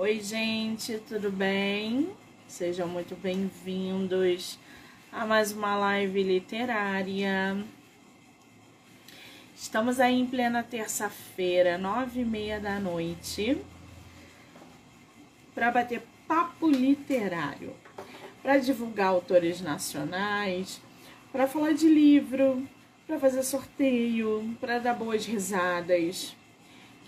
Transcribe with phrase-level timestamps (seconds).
[0.00, 2.08] Oi, gente, tudo bem?
[2.46, 4.56] Sejam muito bem-vindos
[5.10, 7.58] a mais uma live literária.
[9.56, 13.60] Estamos aí em plena terça-feira, nove e meia da noite,
[15.52, 17.74] para bater papo literário,
[18.40, 20.80] para divulgar autores nacionais,
[21.32, 22.64] para falar de livro,
[23.04, 26.37] para fazer sorteio, para dar boas risadas.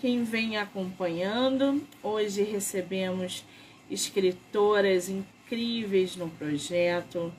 [0.01, 3.45] Quem vem acompanhando, hoje recebemos
[3.87, 7.31] escritoras incríveis no projeto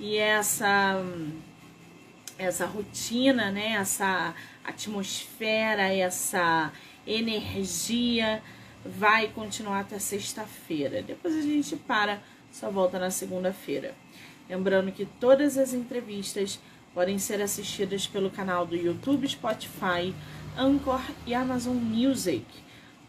[0.00, 1.00] e essa
[2.36, 6.72] essa rotina, né, essa atmosfera, essa
[7.06, 8.42] energia
[8.84, 11.00] vai continuar até sexta-feira.
[11.02, 13.94] Depois a gente para, só volta na segunda-feira.
[14.50, 16.58] Lembrando que todas as entrevistas
[16.92, 20.12] podem ser assistidas pelo canal do YouTube, Spotify,
[20.58, 22.44] Anchor e Amazon Music.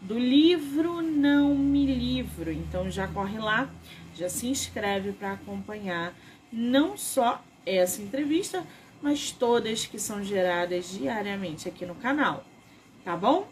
[0.00, 2.52] Do livro Não Me Livro.
[2.52, 3.68] Então já corre lá,
[4.14, 6.14] já se inscreve para acompanhar
[6.52, 8.64] não só essa entrevista,
[9.02, 12.44] mas todas que são geradas diariamente aqui no canal,
[13.04, 13.48] tá bom?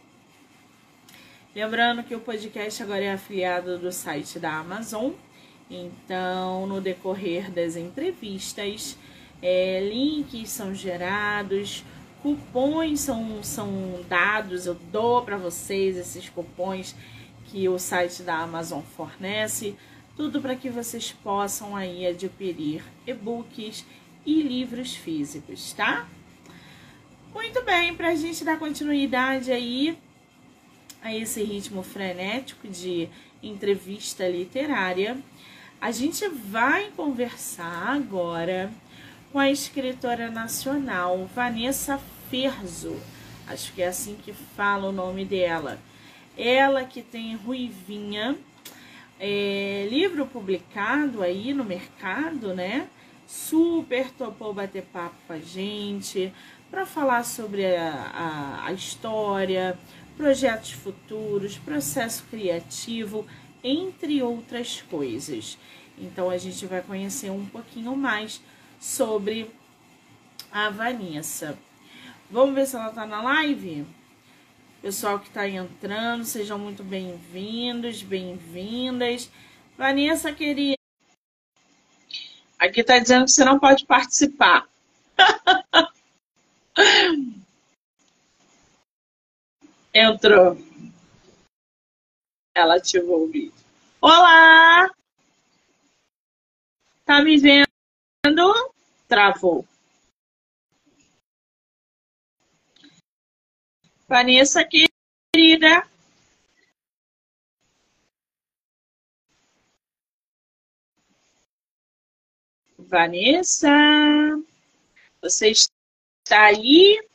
[1.55, 5.13] Lembrando que o podcast agora é afiliado do site da Amazon,
[5.71, 8.97] então no decorrer das entrevistas
[9.43, 11.85] é, links são gerados,
[12.23, 16.95] cupons são, são dados, eu dou para vocês esses cupons
[17.47, 19.77] que o site da Amazon fornece,
[20.17, 23.85] tudo para que vocês possam aí adquirir e-books
[24.27, 26.09] e livros físicos, tá?
[27.33, 29.97] Muito bem, para a gente dar continuidade aí
[31.01, 33.09] a esse ritmo frenético de
[33.43, 35.17] entrevista literária,
[35.81, 38.73] a gente vai conversar agora
[39.33, 42.97] com a escritora nacional Vanessa Ferzo.
[43.47, 45.79] Acho que é assim que fala o nome dela.
[46.37, 48.37] Ela que tem Ruivinha,
[49.19, 52.89] é, livro publicado aí no mercado, né?
[53.27, 56.33] Super topou bater papo com a gente
[56.71, 59.79] para falar sobre a, a, a história,
[60.17, 63.27] projetos futuros, processo criativo,
[63.63, 65.59] entre outras coisas.
[65.99, 68.41] Então a gente vai conhecer um pouquinho mais
[68.81, 69.51] sobre
[70.51, 71.59] a Vanessa.
[72.31, 73.87] Vamos ver se ela tá na live?
[74.81, 79.31] Pessoal que tá entrando, sejam muito bem-vindos, bem-vindas.
[79.77, 80.79] Vanessa, querida.
[82.59, 84.69] Aqui tá dizendo que você não pode participar.
[89.95, 90.57] Entrou.
[92.55, 93.53] Ela ativou o vídeo.
[94.01, 94.91] Olá!
[97.05, 97.68] Tá me vendo?
[99.09, 99.67] Travou.
[104.09, 105.89] Vanessa, querida.
[112.79, 113.69] Vanessa,
[115.21, 117.07] você está aí?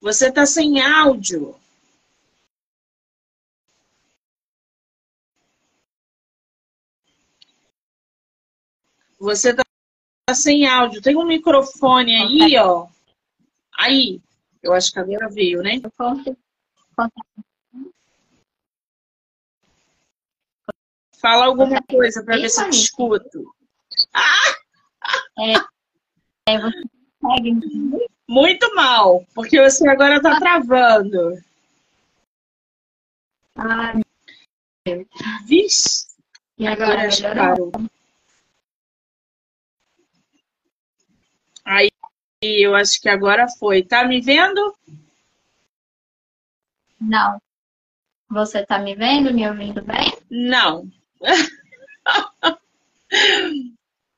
[0.00, 1.61] Você está sem áudio.
[9.22, 9.62] Você tá
[10.34, 11.00] sem áudio.
[11.00, 12.88] Tem um microfone aí, ó.
[13.78, 14.20] Aí.
[14.60, 15.80] Eu acho que agora veio, né?
[21.20, 23.54] Fala alguma coisa para ver se eu te escuto.
[25.38, 25.52] É,
[26.48, 26.82] é, você
[27.20, 27.60] consegue
[28.28, 31.40] Muito mal, porque você agora tá travando.
[33.54, 34.02] Ai,
[35.46, 36.06] Vixe.
[36.58, 37.34] e agora melhorou?
[37.36, 37.72] parou.
[41.64, 41.88] Aí
[42.40, 43.82] eu acho que agora foi.
[43.82, 44.74] Tá me vendo?
[47.00, 47.40] Não.
[48.28, 50.12] Você tá me vendo, me ouvindo bem?
[50.30, 50.88] Não.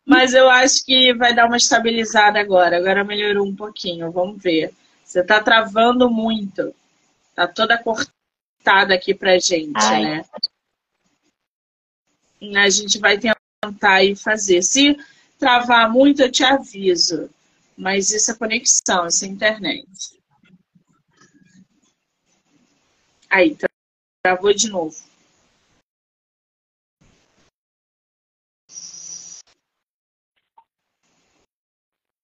[0.06, 2.76] Mas eu acho que vai dar uma estabilizada agora.
[2.76, 4.12] Agora melhorou um pouquinho.
[4.12, 4.72] Vamos ver.
[5.04, 6.74] Você tá travando muito.
[7.34, 10.02] Tá toda cortada aqui pra gente, Ai.
[10.02, 10.24] né?
[12.56, 14.62] A gente vai tentar aí fazer.
[14.62, 14.96] Se
[15.44, 17.28] travar muito, eu te aviso.
[17.76, 19.86] Mas isso é conexão, isso é internet.
[23.30, 23.68] Aí, tra-
[24.22, 24.96] travou de novo.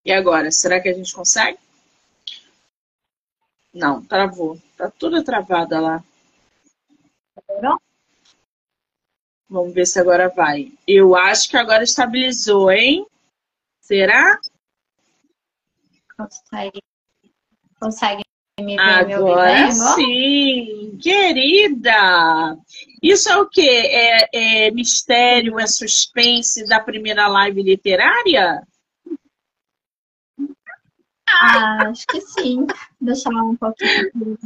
[0.04, 1.58] E agora, será que a gente consegue?
[3.74, 4.60] Não, travou.
[4.76, 6.04] Tá toda travada lá.
[7.48, 7.78] Melhorou?
[9.50, 10.72] Vamos ver se agora vai.
[10.88, 13.06] Eu acho que agora estabilizou, hein?
[13.90, 14.38] Será?
[16.16, 16.80] Consegue,
[17.80, 18.22] consegue
[18.60, 22.56] me ver agora sim, querida.
[23.02, 23.68] Isso é o quê?
[23.68, 28.62] É, é mistério, é suspense da primeira live literária?
[31.28, 32.68] Ah, acho que sim.
[33.00, 34.38] Deixar um pouquinho.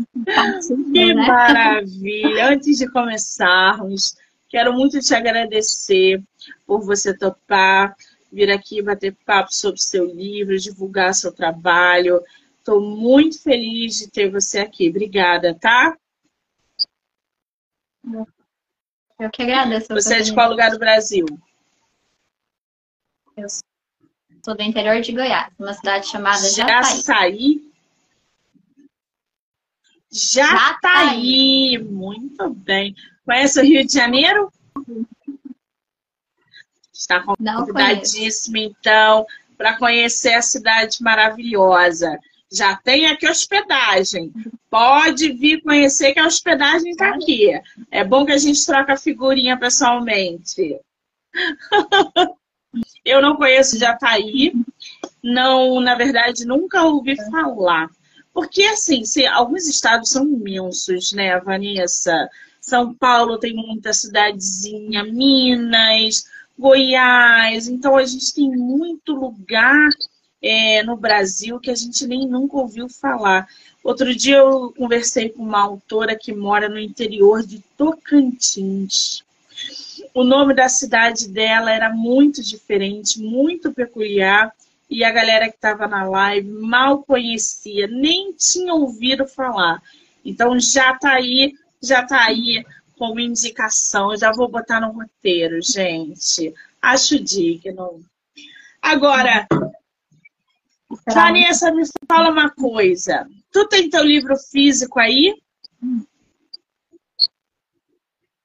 [0.91, 1.27] Que né?
[1.27, 2.49] maravilha!
[2.49, 4.17] Antes de começarmos,
[4.49, 6.23] quero muito te agradecer
[6.67, 7.95] por você topar
[8.35, 12.21] vir aqui bater papo sobre seu livro, divulgar seu trabalho.
[12.59, 14.89] Estou muito feliz de ter você aqui.
[14.89, 15.97] Obrigada, tá?
[19.19, 19.89] Eu que agradeço.
[19.95, 21.27] Você é de qual lugar do Brasil?
[23.37, 23.47] Eu
[24.45, 27.03] sou do interior de Goiás, uma cidade chamada Jataí.
[27.03, 27.73] Jataí?
[30.11, 31.79] Jataí.
[31.79, 32.95] Muito bem.
[33.25, 34.53] Conhece o Rio de Janeiro?
[37.05, 39.27] Está convidadíssima, então,
[39.59, 42.19] para conhecer a cidade maravilhosa
[42.51, 44.33] já tem aqui hospedagem.
[44.71, 47.51] Pode vir conhecer que a hospedagem está aqui.
[47.91, 50.79] É bom que a gente troca figurinha pessoalmente.
[53.05, 54.53] Eu não conheço Jataí,
[55.23, 57.89] não, na verdade, nunca ouvi falar.
[58.33, 62.29] Porque, assim, se, alguns estados são imensos, né, Vanessa?
[62.61, 66.25] São Paulo tem muita cidadezinha, Minas,
[66.59, 67.69] Goiás.
[67.69, 69.89] Então, a gente tem muito lugar
[70.43, 73.49] é, no Brasil que a gente nem nunca ouviu falar.
[73.83, 79.23] Outro dia eu conversei com uma autora que mora no interior de Tocantins.
[80.13, 84.53] O nome da cidade dela era muito diferente, muito peculiar,
[84.89, 89.83] e a galera que estava na live mal conhecia, nem tinha ouvido falar.
[90.25, 92.65] Então já está aí, já está aí
[92.99, 94.13] como indicação.
[94.13, 96.55] Eu já vou botar no roteiro, gente.
[96.81, 98.05] Acho digno.
[98.81, 99.47] Agora,
[101.13, 103.29] Vanessa, me fala uma coisa.
[103.51, 105.35] Tu tem teu livro físico aí?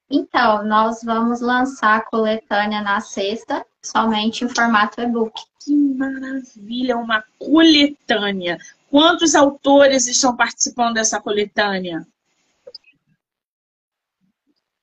[0.10, 5.40] Então, nós vamos lançar a coletânea na sexta, somente em formato e-book.
[5.60, 8.58] Que maravilha, uma coletânea.
[8.90, 12.08] Quantos autores estão participando dessa coletânea?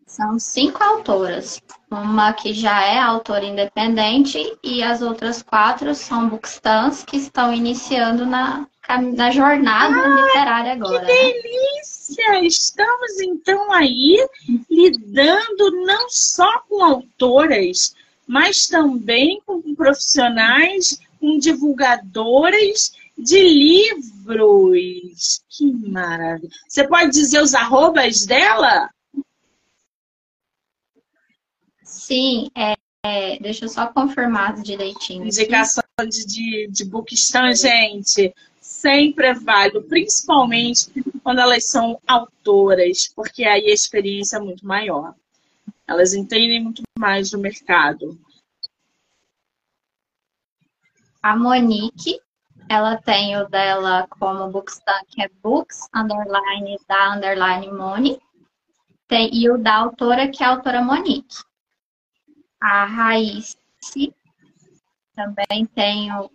[0.07, 1.61] São cinco autoras.
[1.91, 8.25] Uma que já é autora independente e as outras quatro são bookstans que estão iniciando
[8.25, 8.67] na,
[9.15, 11.05] na jornada ah, literária agora.
[11.05, 12.33] Que delícia!
[12.33, 12.47] Né?
[12.47, 14.25] Estamos então aí
[14.71, 17.95] lidando não só com autoras,
[18.27, 25.43] mas também com profissionais, com divulgadoras de livros.
[25.49, 26.49] Que maravilha!
[26.69, 28.89] Você pode dizer os arrobas dela?
[31.87, 35.25] Sim, é, é, deixa eu só confirmar direitinho.
[35.25, 40.91] Indicação de, de, de Bookistan, gente, sempre é válido, principalmente
[41.23, 45.15] quando elas são autoras, porque aí a experiência é muito maior.
[45.87, 48.19] Elas entendem muito mais do mercado.
[51.23, 52.21] A Monique,
[52.69, 58.21] ela tem o dela como Bookstan, que é Books, underline, da underline Moni.
[59.07, 61.46] Tem, e o da autora, que é a autora Monique
[62.61, 63.57] a Raiz
[65.15, 66.31] também tenho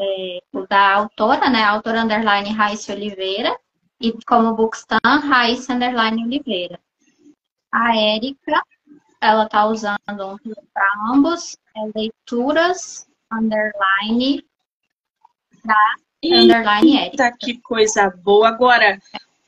[0.00, 1.62] é, o da autora, né?
[1.62, 3.56] Autora underline Raíssa Oliveira.
[4.00, 6.80] E como Bookstan, Raíssa underline Oliveira.
[7.70, 8.62] A Érica,
[9.20, 11.56] ela tá usando um para ambos.
[11.76, 14.44] É leituras underline
[15.64, 17.36] da underline Érica.
[17.38, 18.48] que coisa boa.
[18.48, 18.98] Agora,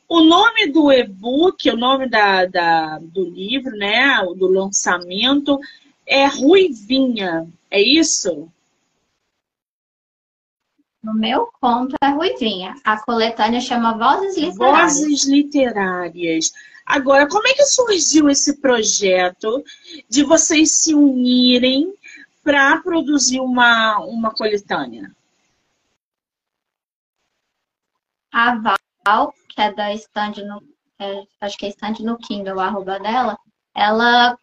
[0.09, 4.23] o nome do e-book, o nome da, da, do livro, né?
[4.37, 5.59] Do lançamento
[6.07, 8.51] é Ruivinha, é isso?
[11.03, 12.75] No meu conto é Ruivinha.
[12.83, 14.95] A coletânea chama Vozes Literárias.
[14.97, 16.53] Vozes Literárias.
[16.87, 19.65] Agora, como é que surgiu esse projeto
[20.09, 21.95] de vocês se unirem
[22.43, 25.11] para produzir uma, uma coletânea?
[28.31, 30.63] A Val, que é da stand no.
[30.99, 33.39] É, acho que é stand no Kindle, a arroba dela,
[33.75, 34.39] ela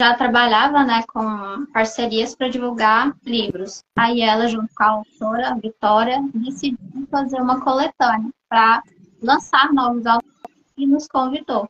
[0.00, 3.84] já trabalhava né, com parcerias para divulgar livros.
[3.96, 8.82] Aí ela, junto com a autora, a Vitória, decidiu fazer uma coletânea para
[9.22, 10.30] lançar novos autores
[10.76, 11.68] e nos convidou.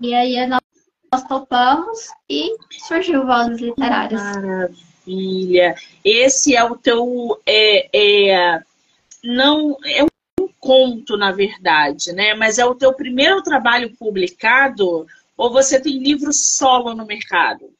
[0.00, 0.60] E aí nós,
[1.10, 4.22] nós topamos e surgiu Vozes Literárias.
[4.22, 5.74] Maravilha!
[6.04, 7.40] Esse é o teu.
[7.46, 8.62] É, é,
[9.24, 12.34] não, é um conto, na verdade, né?
[12.34, 15.06] Mas é o teu primeiro trabalho publicado
[15.36, 17.70] ou você tem livro solo no mercado?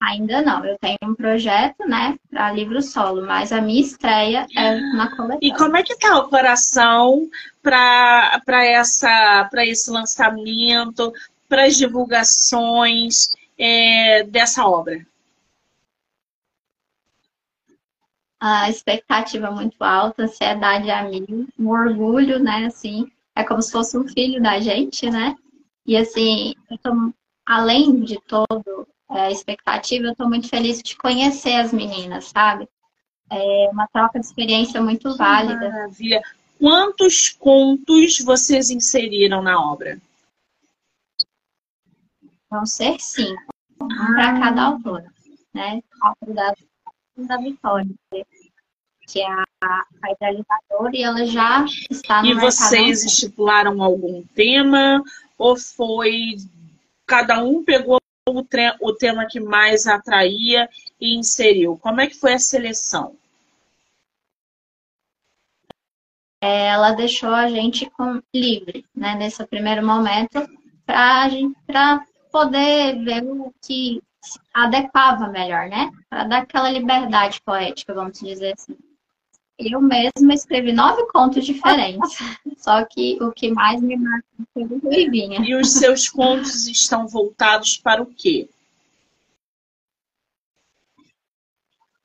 [0.00, 4.78] Ainda não, eu tenho um projeto, né, para livro solo, mas a minha estreia é
[4.92, 5.38] na coletânea.
[5.40, 7.28] E como é que tá o coração
[7.62, 11.12] para essa para esse lançamento,
[11.48, 15.04] para as divulgações é, dessa obra?
[18.38, 23.98] A expectativa muito alta, ansiedade a mim, um orgulho, né, assim, é como se fosse
[23.98, 25.36] um filho da gente, né?
[25.86, 27.12] E assim, tô,
[27.44, 32.66] além de todo é, expectativa, eu estou muito feliz de conhecer as meninas, sabe?
[33.30, 35.68] É uma troca de experiência muito que válida.
[35.68, 36.22] Maravilha.
[36.58, 40.00] Quantos contos vocês inseriram na obra?
[42.50, 43.42] Vão ser cinco,
[43.82, 44.12] um ah.
[44.14, 45.12] para cada autora,
[45.52, 45.82] né?
[46.26, 46.54] Da,
[47.18, 47.90] da Vitória,
[49.06, 49.44] que é a,
[50.02, 55.02] a idealizadora, e ela já está no E vocês estipularam algum tema?
[55.38, 56.36] Ou foi
[57.06, 58.44] cada um pegou o,
[58.80, 60.68] o tema que mais atraía
[61.00, 61.78] e inseriu?
[61.78, 63.16] Como é que foi a seleção?
[66.42, 70.46] É, ela deixou a gente com, livre, né, nesse primeiro momento,
[70.84, 74.02] para poder ver o que
[74.52, 75.90] adequava melhor, né?
[76.08, 78.76] Para dar aquela liberdade poética, vamos dizer assim.
[79.58, 82.18] Eu mesma escrevi nove contos diferentes.
[82.58, 85.40] Só que o que mais me marcou foi o Ruivinha.
[85.40, 88.48] E os seus contos estão voltados para o quê?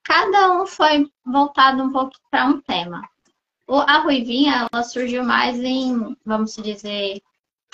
[0.03, 3.08] Cada um foi voltado um pouco para um tema.
[3.67, 7.22] A Ruivinha, ela surgiu mais em, vamos dizer,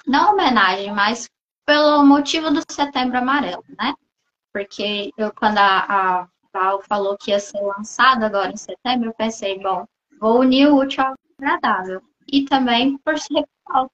[0.05, 1.27] não homenagem, mas
[1.65, 3.93] pelo motivo do Setembro Amarelo, né?
[4.53, 6.27] Porque eu, quando a, a
[6.87, 9.85] Falou que ia ser lançado agora em setembro, eu pensei, bom,
[10.19, 12.01] vou unir o útil ao agradável.
[12.31, 13.45] E também por ser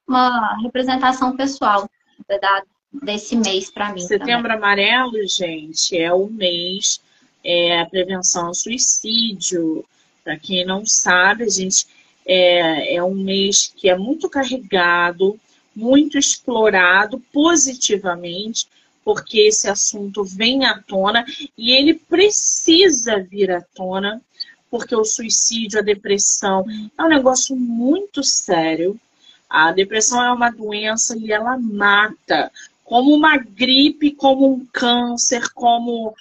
[0.08, 1.90] uma representação pessoal
[2.28, 4.02] da, desse mês para mim.
[4.02, 4.58] Setembro também.
[4.58, 7.02] Amarelo, gente, é o mês
[7.44, 9.86] é, a prevenção ao suicídio.
[10.24, 11.86] Para quem não sabe, a gente
[12.26, 15.38] é, é um mês que é muito carregado,
[15.76, 18.68] muito explorado positivamente
[19.04, 21.26] porque esse assunto vem à tona
[21.58, 24.22] e ele precisa vir à tona,
[24.70, 26.66] porque o suicídio, a depressão
[26.98, 29.00] é um negócio muito sério.
[29.50, 32.52] A depressão é uma doença e ela mata,
[32.84, 36.16] como uma gripe, como um câncer, como uh,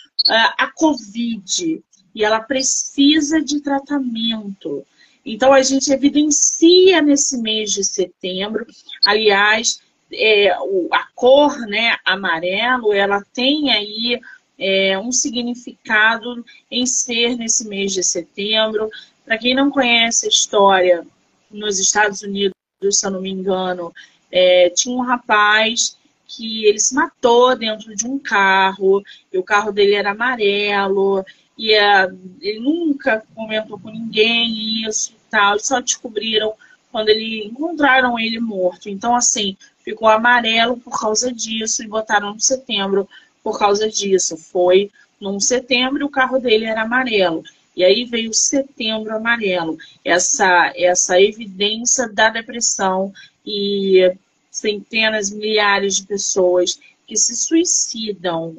[0.58, 1.82] a Covid.
[2.14, 4.84] E ela precisa de tratamento.
[5.24, 8.66] Então, a gente evidencia nesse mês de setembro.
[9.06, 9.80] Aliás,
[10.12, 14.20] é, a cor né, amarelo, ela tem aí
[14.58, 18.90] é, um significado em ser nesse mês de setembro.
[19.24, 21.06] Para quem não conhece a história,
[21.50, 22.54] nos Estados Unidos,
[22.90, 23.92] se eu não me engano,
[24.30, 29.02] é, tinha um rapaz que ele se matou dentro de um carro,
[29.32, 31.24] e o carro dele era amarelo,
[31.58, 36.54] e é, ele nunca comentou com ninguém isso e tal, só descobriram
[36.90, 38.88] quando ele encontraram ele morto.
[38.88, 43.08] Então, assim, ficou amarelo por causa disso e botaram no setembro
[43.42, 44.36] por causa disso.
[44.36, 47.42] Foi num setembro o carro dele era amarelo.
[47.74, 53.12] E aí veio setembro amarelo, essa, essa evidência da depressão
[53.46, 54.12] e
[54.50, 58.58] centenas, milhares de pessoas que se suicidam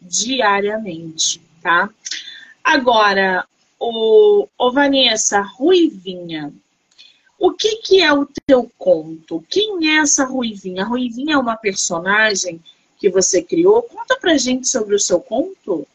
[0.00, 1.90] diariamente, tá?
[2.62, 3.46] Agora,
[3.78, 6.50] o, o Vanessa Ruivinha,
[7.44, 9.44] o que, que é o teu conto?
[9.50, 10.82] Quem é essa Ruivinha?
[10.82, 12.58] A Ruivinha é uma personagem
[12.96, 13.82] que você criou?
[13.82, 15.86] Conta pra gente sobre o seu conto.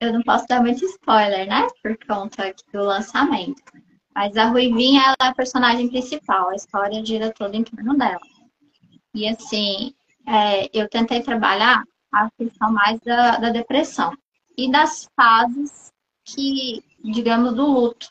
[0.00, 1.66] Eu não posso dar muito spoiler, né?
[1.82, 3.60] Por conta do lançamento.
[4.14, 8.20] Mas a Ruivinha ela é a personagem principal, a história gira toda em torno dela.
[9.12, 9.92] E assim,
[10.24, 14.16] é, eu tentei trabalhar a questão mais da, da depressão
[14.56, 15.92] e das fases
[16.24, 18.08] que, digamos, do luto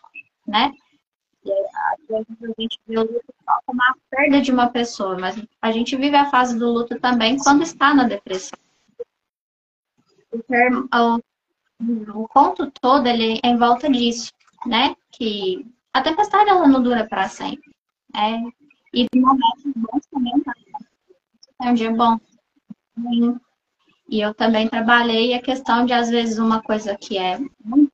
[0.48, 0.72] né?
[2.10, 3.34] Vezes a gente vê o luto
[3.66, 7.38] como a perda de uma pessoa, mas a gente vive a fase do luto também
[7.38, 8.58] quando está na depressão.
[10.32, 14.32] O, termo, o, o conto todo ele é em volta disso,
[14.66, 14.96] né?
[15.12, 17.72] Que a tempestade ela não dura para sempre.
[18.13, 18.44] Né?
[18.94, 20.34] E momentos bons também
[21.62, 22.20] é um dia bom.
[24.10, 27.92] E eu também trabalhei a questão de, às vezes, uma coisa que é muito.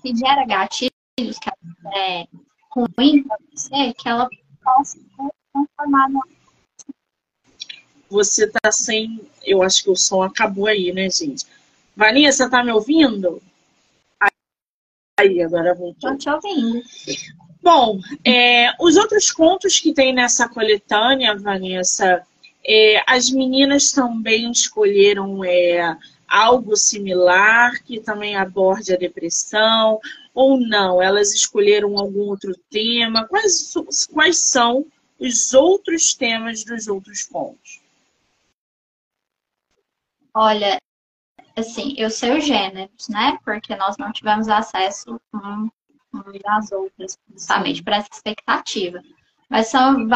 [0.00, 1.50] que gera gatilho que
[1.94, 2.26] é
[2.70, 4.28] ruim para você, que ela
[4.62, 5.06] possa ser
[5.52, 6.18] transformada
[8.08, 9.20] Você tá sem.
[9.44, 11.44] Eu acho que o som acabou aí, né, gente?
[11.96, 13.42] Vanessa, tá me ouvindo?
[15.18, 16.12] Aí, agora voltou.
[16.12, 16.82] Tô te ouvindo.
[17.60, 22.24] Bom, é, os outros contos que tem nessa coletânea, Vanessa,
[22.64, 25.96] É, as meninas também escolheram é,
[26.28, 29.98] algo similar que também aborde a depressão
[30.38, 31.02] ou não?
[31.02, 33.26] Elas escolheram algum outro tema?
[33.26, 33.74] Quais,
[34.12, 34.86] quais são
[35.18, 37.82] os outros temas dos outros contos?
[40.32, 40.78] Olha,
[41.56, 43.36] assim, eu sei os gêneros, né?
[43.44, 45.68] Porque nós não tivemos acesso um
[46.44, 49.02] das outras, justamente para essa expectativa.
[49.50, 50.08] Mas são,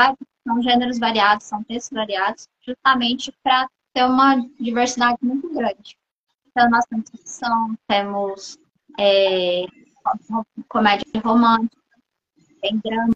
[0.46, 5.98] são gêneros variados, são textos variados, justamente para ter uma diversidade muito grande.
[6.46, 8.56] Então, nós temos ficção, temos
[9.00, 9.66] é,
[10.68, 11.76] comédia romântica,
[12.60, 13.14] tem drama.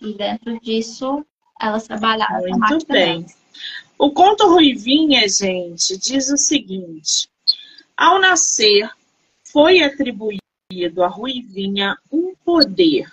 [0.00, 1.24] E dentro disso,
[1.60, 2.58] elas trabalharam.
[2.58, 3.26] Muito bem.
[3.98, 7.28] O conto Ruivinha, gente, diz o seguinte:
[7.96, 8.90] ao nascer,
[9.52, 10.42] foi atribuído
[11.02, 13.10] a Ruivinha um poder.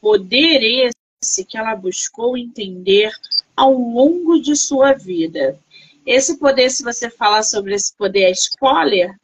[0.00, 0.90] Poder
[1.22, 3.12] esse que ela buscou entender
[3.56, 5.58] ao longo de sua vida.
[6.04, 9.14] Esse poder, se você falar sobre esse poder, é spoiler?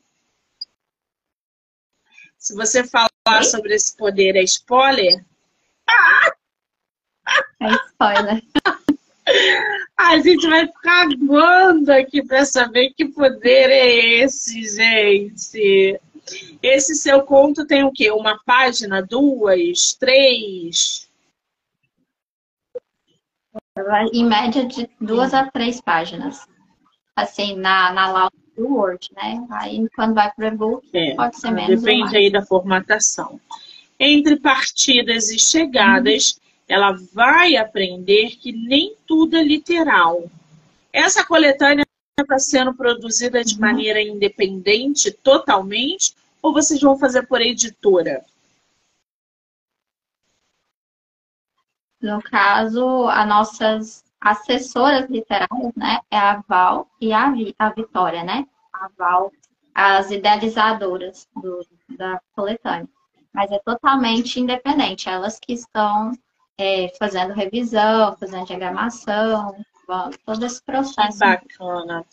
[2.41, 5.23] Se você falar sobre esse poder, é spoiler?
[7.61, 8.43] É spoiler.
[9.95, 16.01] A gente vai ficar aguando aqui para saber que poder é esse, gente.
[16.63, 18.11] Esse seu conto tem o quê?
[18.11, 21.09] Uma página, duas, três?
[24.13, 26.49] Em média de duas a três páginas.
[27.15, 29.47] Assim, na, na lauda do Word, né?
[29.51, 31.81] Aí quando vai para o e-book, é, pode ser menos.
[31.81, 33.41] Depende aí da formatação.
[33.99, 40.31] Entre partidas e chegadas, uhum ela vai aprender que nem tudo é literal.
[40.93, 41.85] Essa coletânea
[42.17, 43.61] está sendo produzida de uhum.
[43.61, 48.25] maneira independente, totalmente, ou vocês vão fazer por editora?
[52.01, 58.47] No caso, as nossas assessoras literárias, né, é a Val e a, a Vitória, né?
[58.81, 59.31] A Val,
[59.75, 62.89] as idealizadoras do, da coletânea.
[63.33, 66.13] Mas é totalmente independente, elas que estão
[66.59, 69.55] é, fazendo revisão, fazendo diagramação,
[70.25, 71.19] todo esse processo.
[71.19, 72.05] Que bacana.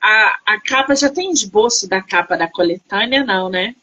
[0.00, 3.74] A, a capa já tem esboço da capa da coletânea, não, né?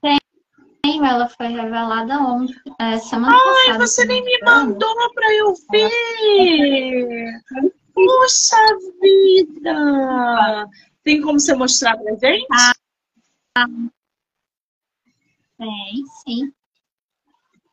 [0.00, 3.72] Tem, ela foi revelada ontem, é, semana Ai, passada.
[3.72, 7.42] Ai, você nem me mandou para eu ver!
[7.98, 10.68] Puxa vida!
[11.02, 12.46] Tem como você mostrar pra gente?
[13.56, 13.66] Ah,
[15.58, 16.52] tem, sim.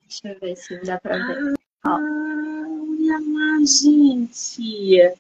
[0.02, 1.54] Deixa eu ver se dá para ver.
[1.84, 5.14] Ah, olha lá, gente.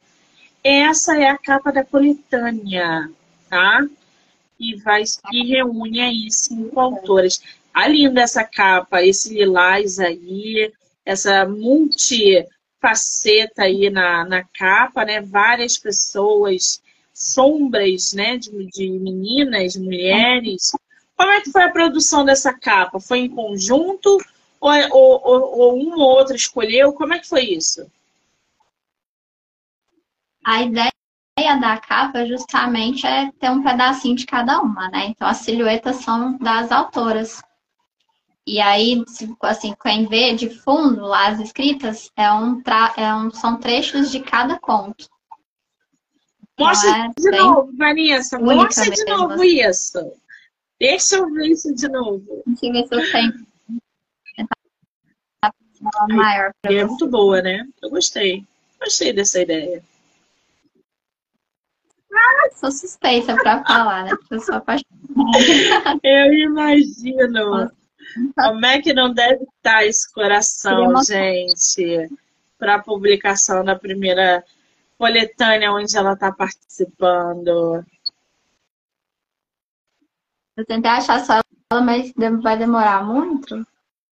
[0.63, 3.11] Essa é a capa da coletânea,
[3.47, 3.87] tá?
[4.59, 7.43] E vai e reúne aí cinco autores.
[7.71, 10.73] A linda essa capa, esse lilás aí,
[11.05, 11.45] essa
[12.85, 15.21] multifaceta aí na, na capa, né?
[15.21, 16.81] Várias pessoas,
[17.13, 18.37] sombras, né?
[18.37, 20.71] De, de meninas, mulheres.
[21.17, 22.99] Como é que foi a produção dessa capa?
[22.99, 24.17] Foi em conjunto
[24.59, 26.93] ou, ou, ou um ou outro escolheu?
[26.93, 27.89] Como é que foi isso?
[30.45, 30.91] A ideia
[31.59, 35.07] da capa justamente é ter um pedacinho de cada uma, né?
[35.07, 37.41] Então as silhuetas são das autoras.
[38.47, 39.03] E aí,
[39.41, 42.93] assim, quem vê de fundo lá as escritas, é um, tra...
[42.95, 43.31] é um...
[43.31, 45.09] são trechos de cada conto.
[46.59, 48.39] Mostra é de novo, Vanessa.
[48.39, 49.99] Mostra de novo isso.
[50.79, 52.43] Deixa eu ver isso de novo.
[52.45, 53.45] Deixa eu ver se eu tenho
[56.09, 57.65] maior pra É muito boa, né?
[57.81, 58.45] Eu gostei.
[58.79, 59.83] Gostei dessa ideia.
[62.13, 64.15] Ah, sou suspeita para falar, né?
[64.15, 65.99] Porque eu sou apaixonada.
[66.03, 67.71] Eu imagino.
[68.35, 72.09] Como é que não deve estar esse coração, gente,
[72.57, 74.43] para a publicação da primeira
[74.97, 77.83] coletânea onde ela está participando?
[80.55, 83.65] Eu tentei achar só ela, mas vai demorar muito.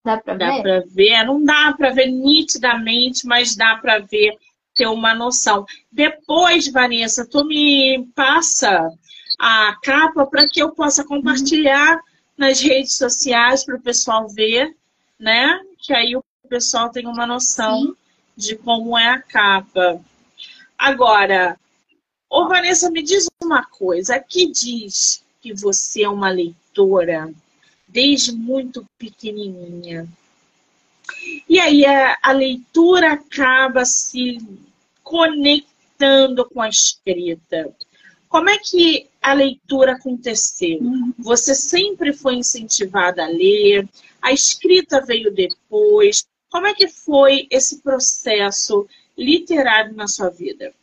[0.04, 0.62] Dá dá ver?
[0.62, 1.24] Pra ver?
[1.24, 4.38] Não dá para ver nitidamente, mas dá para ver,
[4.76, 5.66] ter uma noção.
[5.90, 8.92] Depois, Vanessa, tu me passa
[9.40, 12.02] a capa para que eu possa compartilhar
[12.38, 14.76] nas redes sociais para o pessoal ver,
[15.20, 15.60] né?
[15.80, 17.96] Que aí o pessoal tem uma noção Sim.
[18.36, 20.02] de como é a capa.
[20.78, 21.60] Agora,
[22.30, 24.16] ô Vanessa, me diz uma coisa.
[24.16, 27.34] Aqui diz que você é uma leitora
[27.88, 30.08] desde muito pequenininha.
[31.48, 34.40] E aí a, a leitura acaba se
[35.04, 37.74] conectando com a escrita.
[38.34, 40.80] Como é que a leitura aconteceu?
[41.20, 43.88] Você sempre foi incentivada a ler?
[44.20, 46.28] A escrita veio depois?
[46.50, 50.74] Como é que foi esse processo literário na sua vida?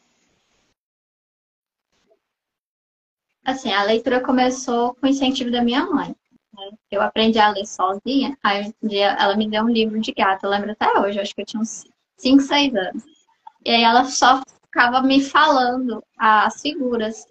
[3.45, 6.15] Assim, a leitura começou com o incentivo da minha mãe.
[6.55, 6.71] Né?
[6.89, 10.45] Eu aprendi a ler sozinha, aí um dia ela me deu um livro de gato,
[10.45, 11.85] eu lembro até hoje, acho que eu tinha uns
[12.17, 13.03] 5, 6 anos.
[13.65, 17.27] E aí ela só ficava me falando as figuras.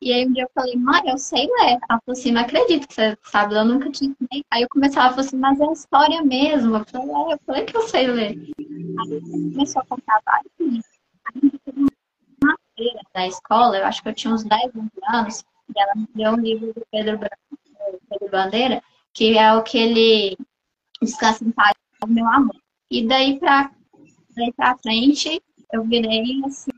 [0.00, 1.78] E aí um dia eu falei, mãe, eu sei ler.
[1.88, 4.14] Ela falou assim, não acredito que você sabe, eu nunca tinha
[4.50, 6.76] Aí eu comecei, ela falou assim, mas é história mesmo.
[6.76, 8.52] Eu falei, é, eu falei que eu sei ler.
[8.58, 9.20] Aí
[9.52, 10.96] começou a contar vários livros.
[12.42, 15.92] Uma feira da escola, eu acho que eu tinha uns 10, 11 anos, e ela
[15.96, 17.18] me deu um livro do Pedro,
[18.10, 18.82] Pedro Bandeira,
[19.12, 20.36] que é o que ele
[21.00, 21.74] descansa em paz,
[22.06, 22.56] meu amor.
[22.90, 23.72] E daí pra,
[24.36, 26.70] daí pra frente, eu virei, assim,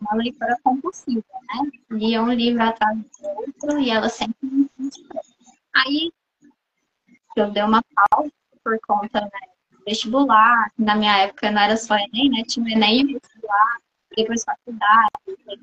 [0.00, 1.70] uma leitora compulsiva, né?
[1.90, 4.70] Lia um livro atrás do outro e ela sempre me.
[5.74, 6.12] Aí
[7.36, 8.30] eu dei uma pausa
[8.62, 9.30] por conta né,
[9.70, 12.42] do vestibular, na minha época não era só Enem, né?
[12.46, 13.78] Tinha Enem e vestibular,
[14.16, 15.10] depois faculdade,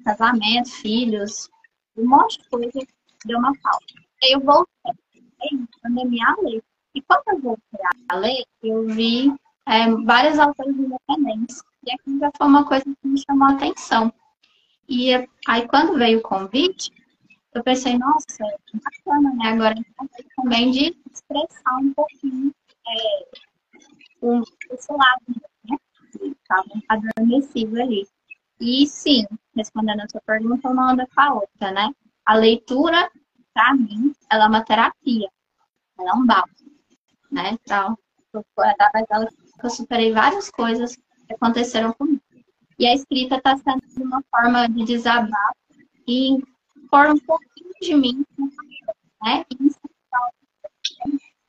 [0.04, 1.50] casamento, filhos,
[1.96, 2.88] um monte de coisa,
[3.26, 3.86] deu uma pausa.
[4.24, 4.94] Aí eu voltei,
[5.82, 6.64] pandemia a ler.
[6.96, 9.32] E quando eu voltei a ler, eu vi
[9.68, 11.62] é, vários autores independentes.
[11.86, 14.14] E aquilo já foi uma coisa que me chamou a atenção.
[14.88, 15.14] E
[15.48, 16.92] aí, quando veio o convite,
[17.54, 19.50] eu pensei, nossa, que bacana, né?
[19.50, 19.76] Agora
[20.36, 22.54] também de expressar um pouquinho
[22.88, 23.26] é,
[24.22, 25.22] um, esse lado,
[25.70, 25.78] né?
[26.22, 28.08] Estava adormecido ali.
[28.60, 31.90] E sim, respondendo a sua pergunta, uma anda com a outra, né?
[32.26, 33.10] A leitura,
[33.54, 35.30] para mim, ela é uma terapia.
[35.98, 36.72] Ela é um bálsamo,
[37.32, 37.58] né?
[37.62, 37.98] Então,
[38.58, 39.28] através dela
[39.64, 40.98] eu superei várias coisas
[41.34, 42.22] aconteceram comigo.
[42.78, 45.54] E a escrita está sendo uma forma de desabar
[46.08, 46.38] e
[46.90, 48.26] pôr um pouquinho de mim,
[49.22, 49.46] né?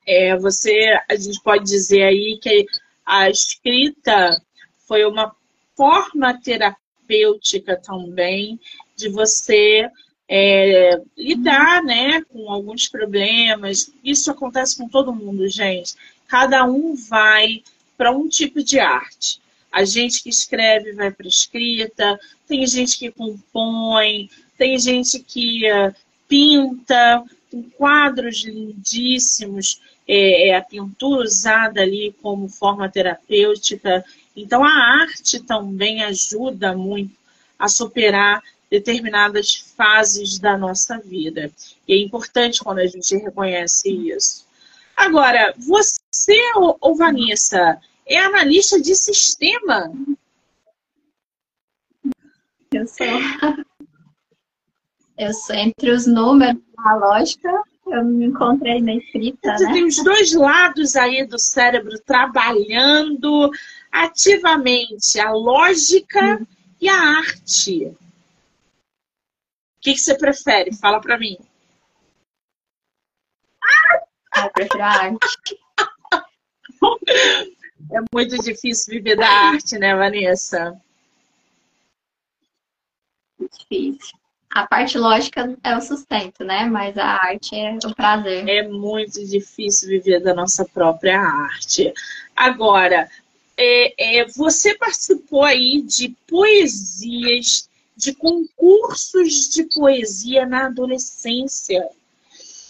[0.07, 2.67] É, você, a gente pode dizer aí que
[3.07, 4.43] a escrita
[4.89, 5.35] foi uma
[5.77, 8.59] forma terapêutica também
[8.97, 9.89] de você
[10.29, 13.93] é, lidar né, com alguns problemas.
[14.03, 15.95] Isso acontece com todo mundo, gente.
[16.29, 17.63] Cada um vai
[17.97, 19.41] para um tipo de arte.
[19.71, 24.29] A gente que escreve vai para escrita, tem gente que compõe,
[24.59, 25.95] tem gente que uh,
[26.29, 34.05] pinta, tem quadros lindíssimos, é, é, a pintura usada ali como forma terapêutica.
[34.37, 34.71] Então, a
[35.03, 37.15] arte também ajuda muito
[37.59, 41.51] a superar determinadas fases da nossa vida.
[41.87, 44.47] E é importante quando a gente reconhece isso.
[44.97, 46.39] Agora, você,
[46.81, 49.93] ou Vanessa, é analista de sistema.
[52.73, 53.07] Eu sou.
[55.17, 59.57] Eu sou entre os números, a lógica, eu me encontrei na escrita.
[59.57, 59.73] Você né?
[59.75, 63.51] tem os dois lados aí do cérebro trabalhando
[63.93, 66.47] ativamente, a lógica hum.
[66.81, 67.87] e a arte.
[67.87, 67.97] O
[69.83, 70.75] que, que você prefere?
[70.75, 71.37] Fala para mim.
[74.33, 75.59] Ah, eu prefiro a arte.
[77.93, 80.81] É muito difícil viver da arte, né, Vanessa?
[83.39, 84.19] Difícil.
[84.53, 86.65] A parte lógica é o sustento, né?
[86.65, 88.49] Mas a arte é o prazer.
[88.49, 91.93] É muito difícil viver da nossa própria arte.
[92.35, 93.09] Agora,
[93.57, 101.89] é, é, você participou aí de poesias, de concursos de poesia na adolescência.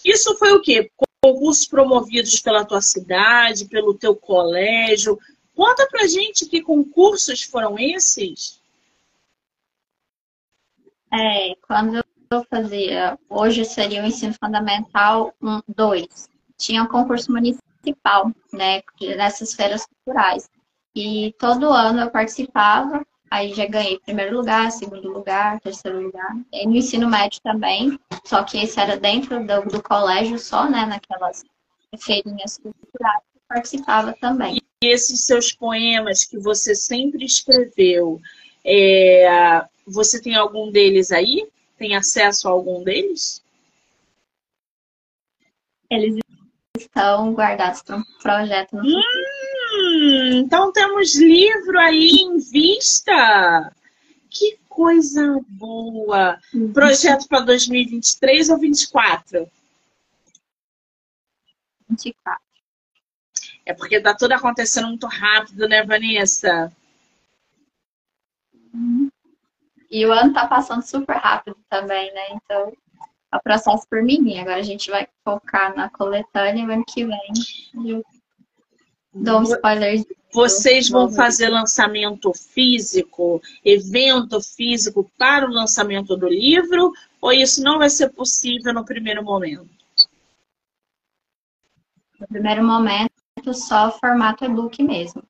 [0.05, 0.91] Isso foi o quê?
[1.23, 5.19] Concursos promovidos pela tua cidade, pelo teu colégio.
[5.55, 8.59] Conta pra gente que concursos foram esses?
[11.13, 15.33] É, quando eu fazia, hoje seria o ensino fundamental
[15.67, 18.81] 2, tinha um concurso municipal, né,
[19.17, 20.49] nessas feiras culturais.
[20.95, 26.35] E todo ano eu participava, aí já ganhei primeiro lugar, segundo lugar, terceiro lugar.
[26.51, 30.85] E no ensino médio também, só que esse era dentro do, do colégio só, né,
[30.85, 31.45] naquelas
[31.97, 34.57] feirinhas culturais, eu participava também.
[34.83, 38.19] E esses seus poemas que você sempre escreveu,
[38.65, 41.47] é, você tem algum deles aí?
[41.77, 43.41] Tem acesso a algum deles?
[45.89, 46.19] Eles
[46.77, 48.99] estão guardados para um projeto no futuro.
[48.99, 49.20] Hum,
[50.03, 53.73] então temos livro aí em vista.
[54.29, 56.39] Que coisa boa!
[56.53, 56.71] Uhum.
[56.71, 59.51] Projeto para 2023 ou 2024?
[61.89, 62.41] 24.
[63.65, 66.71] É porque está tudo acontecendo muito rápido, né, Vanessa?
[68.73, 69.09] Uhum.
[69.89, 72.29] E o ano tá passando super rápido também, né?
[72.31, 72.73] Então,
[73.31, 74.39] é o processo por mim.
[74.39, 78.03] Agora a gente vai focar na coletânea o ano que vem.
[79.13, 80.05] Dou um spoiler.
[80.33, 87.77] Vocês vão fazer lançamento físico, evento físico para o lançamento do livro, ou isso não
[87.77, 89.69] vai ser possível no primeiro momento?
[92.17, 93.11] No primeiro momento,
[93.53, 95.21] só formato e-book mesmo.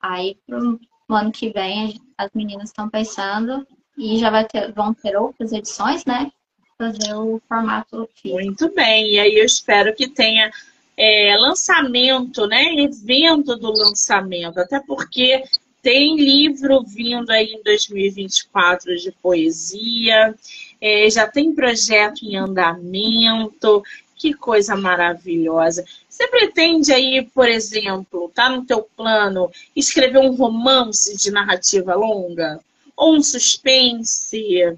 [0.00, 3.66] Aí, para o ano que vem, as meninas estão pensando
[3.98, 6.32] e já vai ter, vão ter outras edições, né?
[6.78, 8.42] Fazer o formato físico.
[8.42, 10.50] Muito bem, e aí eu espero que tenha
[10.96, 12.74] é, lançamento, né?
[12.76, 15.44] Evento do lançamento, até porque
[15.82, 20.34] tem livro vindo aí em 2024 de poesia,
[20.80, 23.84] é, já tem projeto em andamento,
[24.16, 25.84] que coisa maravilhosa.
[26.08, 32.58] Você pretende aí, por exemplo, tá no teu plano, escrever um romance de narrativa longa?
[32.96, 34.74] Ou um suspense?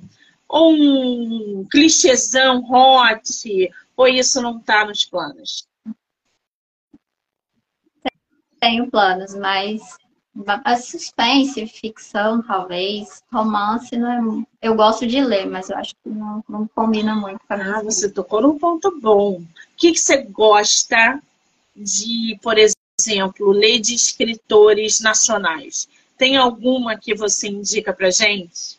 [0.49, 3.71] Ou um clichêzão hot?
[3.97, 5.67] Ou isso não tá nos planos?
[8.61, 9.81] Tenho planos, mas
[10.81, 14.45] suspense, ficção, talvez, romance, não é...
[14.63, 17.77] eu gosto de ler, mas eu acho que não, não combina muito com a minha.
[17.77, 19.41] Ah, você tocou num ponto bom.
[19.41, 21.21] O que, que você gosta
[21.75, 25.89] de, por exemplo, ler de escritores nacionais?
[26.17, 28.79] Tem alguma que você indica pra gente?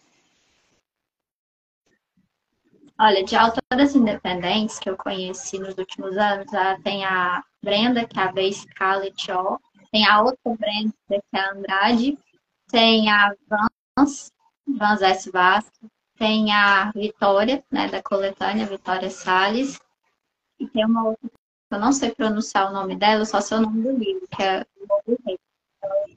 [3.01, 6.47] Olha, de autoras independentes que eu conheci nos últimos anos,
[6.83, 9.57] tem a Brenda, que é a Base Scarlett Ó,
[9.91, 12.17] tem a outra Brenda, que é a Andrade,
[12.67, 14.31] tem a Vans,
[14.67, 15.31] Vans S.
[15.31, 19.79] Vasco, tem a Vitória, né, da coletânea, Vitória Salles,
[20.59, 21.29] e tem uma outra,
[21.71, 24.65] eu não sei pronunciar o nome dela, só sei o nome do livro, que é
[24.77, 25.39] O Novo Rei.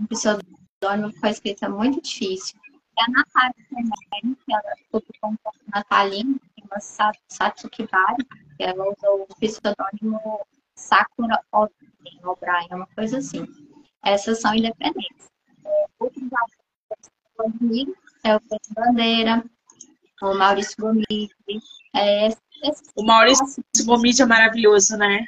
[0.00, 2.58] Um pseudônimo com a escrita muito difícil.
[2.98, 6.80] É a Natália também, que ela publicou um pouco natalino, tem uma
[7.28, 8.24] Satsukibari,
[8.56, 10.46] que ela usou o pseudônimo
[10.83, 13.47] Sakura O'Brien, uma coisa assim.
[14.05, 15.31] Essas são independentes.
[15.64, 19.45] É, outros autores é o Pedro Bandeira,
[20.23, 21.35] o Maurício Gomide.
[21.95, 22.29] É,
[22.97, 25.25] o Maurício Gomide é maravilhoso, né?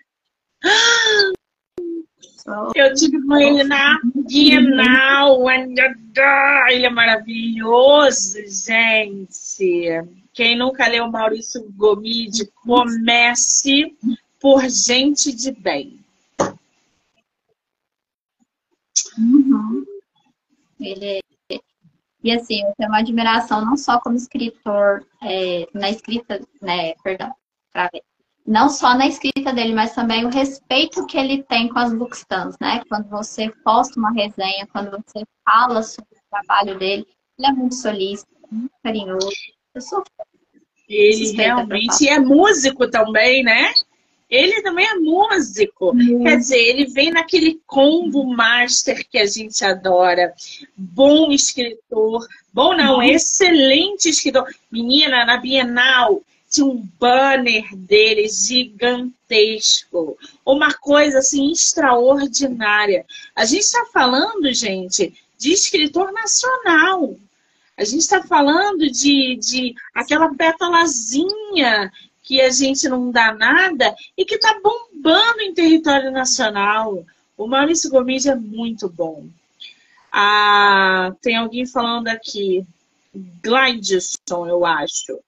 [2.75, 10.03] Eu tive com ele na Bienal, ele é maravilhoso, gente.
[10.33, 13.97] Quem nunca leu Maurício Gomide, comece
[14.44, 15.98] por gente de bem.
[19.16, 19.87] Uhum.
[20.78, 21.18] Ele
[21.50, 21.59] é...
[22.22, 27.35] E assim, eu tenho uma admiração não só como escritor, é, na escrita, né, perdão,
[28.46, 32.54] não só na escrita dele, mas também o respeito que ele tem com as bookstans,
[32.61, 32.83] né?
[32.87, 37.07] Quando você posta uma resenha, quando você fala sobre o trabalho dele,
[37.38, 39.30] ele é muito solícito, muito carinhoso.
[39.74, 40.04] Eu sou
[40.87, 43.72] Ele realmente é músico também, né?
[44.29, 45.91] Ele também é músico.
[45.91, 46.25] Uhum.
[46.25, 50.33] Quer dizer, ele vem naquele combo master que a gente adora.
[50.77, 52.27] Bom escritor.
[52.53, 53.03] Bom não, uhum.
[53.03, 54.47] excelente escritor.
[54.71, 60.17] Menina, na Bienal tinha um banner dele gigantesco.
[60.47, 63.05] Uma coisa assim extraordinária.
[63.35, 67.17] A gente está falando, gente, de escritor nacional.
[67.77, 71.93] A gente está falando de, de aquela pétalazinha
[72.25, 77.05] que a gente não dá nada e que está bombando em território nacional.
[77.37, 79.27] O Maurício Gomes é muito bom.
[80.11, 82.67] Ah, tem alguém falando aqui,
[83.43, 85.21] Glidson, eu acho.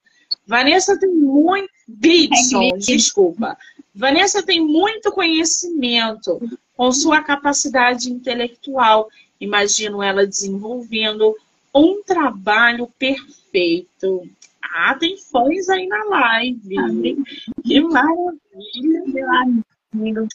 [0.47, 1.71] Vanessa tem muito.
[1.89, 3.57] Glidson, é desculpa.
[3.95, 6.41] Vanessa tem muito conhecimento
[6.77, 9.09] com sua capacidade intelectual.
[9.41, 11.37] Imagino ela desenvolvendo
[11.75, 14.29] um trabalho perfeito.
[14.73, 17.25] Ah, tem fãs aí na live.
[17.65, 20.29] Que maravilha, meu amigo.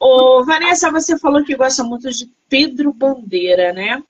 [0.00, 4.02] Ô, Vanessa, você falou que gosta muito de Pedro Bandeira, né?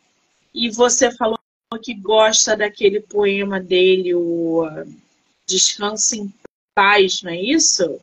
[0.52, 1.38] E você falou
[1.82, 4.64] que gosta daquele poema dele, o
[5.46, 6.34] Descanse em
[6.74, 8.00] Paz, não é isso?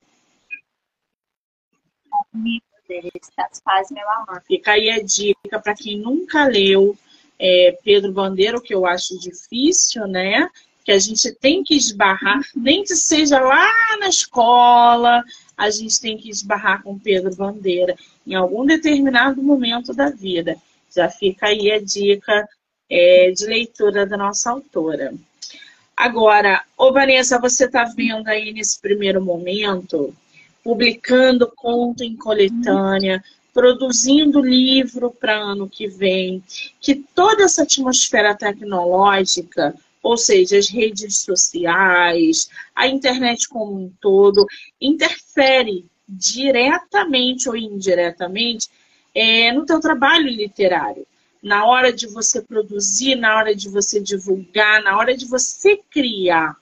[3.63, 4.41] Faz meu amor.
[4.47, 6.97] Fica aí a dica para quem nunca leu
[7.39, 10.49] é, Pedro Bandeira, o que eu acho difícil, né?
[10.83, 15.23] Que a gente tem que esbarrar, nem que seja lá na escola,
[15.57, 17.95] a gente tem que esbarrar com Pedro Bandeira
[18.27, 20.57] em algum determinado momento da vida.
[20.93, 22.47] Já fica aí a dica
[22.89, 25.13] é, de leitura da nossa autora.
[25.95, 30.13] Agora, ô Vanessa, você está vendo aí nesse primeiro momento,
[30.63, 36.43] publicando conto em coletânea, produzindo livro para ano que vem,
[36.81, 44.45] que toda essa atmosfera tecnológica ou seja, as redes sociais, a internet como um todo,
[44.79, 48.67] interfere diretamente ou indiretamente
[49.15, 51.07] é, no teu trabalho literário,
[51.41, 56.57] na hora de você produzir, na hora de você divulgar, na hora de você criar,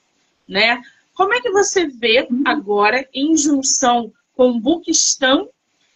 [0.48, 0.80] né?
[1.12, 5.46] Como é que você vê agora em junção com o Bookistan,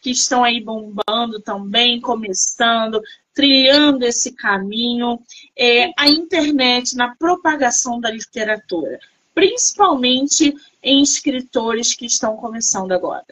[0.07, 3.03] que estão aí bombando também, começando,
[3.35, 5.21] trilhando esse caminho,
[5.59, 9.01] é, a internet na propagação da literatura,
[9.35, 13.27] principalmente em escritores que estão começando agora?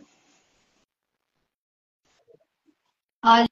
[3.24, 3.48] Olha,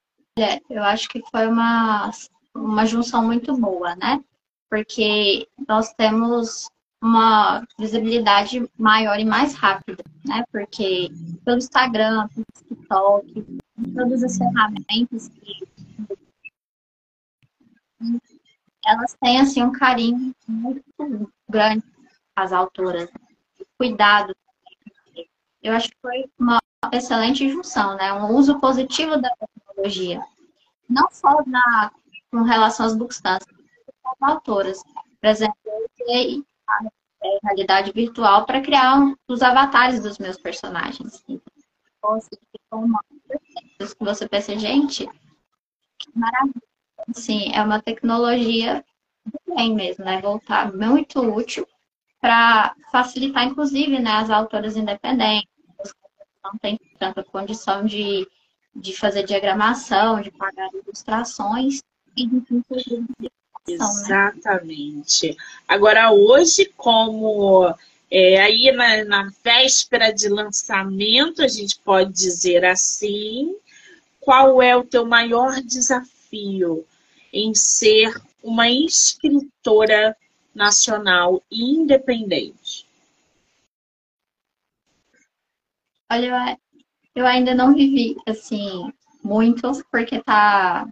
[0.69, 2.11] eu acho que foi uma,
[2.53, 4.21] uma junção muito boa, né?
[4.69, 6.69] Porque nós temos
[7.03, 10.45] uma visibilidade maior e mais rápida, né?
[10.49, 11.09] Porque
[11.43, 13.59] pelo Instagram, pelo TikTok,
[13.93, 15.67] todas as ferramentas que
[18.85, 21.83] elas têm assim um carinho muito grande
[22.37, 23.09] as autoras,
[23.77, 24.33] cuidado.
[25.61, 26.59] Eu acho que foi uma
[26.93, 28.13] excelente junção, né?
[28.13, 30.21] Um uso positivo da tecnologia,
[30.89, 31.91] não só na
[32.31, 33.45] com relação às bookstars,
[34.03, 34.81] mas as autoras.
[35.21, 41.23] Por exemplo, eu usei a realidade virtual para criar um, os avatares dos meus personagens.
[41.27, 42.35] Então, assim,
[42.71, 42.99] uma
[43.77, 45.07] que você pensa, gente,
[45.97, 46.61] que maravilha
[47.11, 48.83] Sim, é uma tecnologia
[49.55, 50.21] bem mesmo, né?
[50.21, 51.67] Voltar muito útil
[52.21, 55.49] para facilitar, inclusive, né, as autoras independentes,
[56.43, 58.25] não tem tanta condição de,
[58.73, 61.81] de fazer diagramação, de pagar ilustrações
[62.15, 63.31] e de?
[63.67, 65.29] Exatamente.
[65.29, 65.35] Né?
[65.67, 67.73] Agora, hoje, como
[68.11, 73.55] é, aí na, na véspera de lançamento, a gente pode dizer assim,
[74.19, 76.85] qual é o teu maior desafio
[77.31, 80.15] em ser uma escritora
[80.53, 82.85] nacional e independente?
[86.11, 86.59] Olha,
[87.15, 90.87] eu ainda não vivi assim muito, porque tá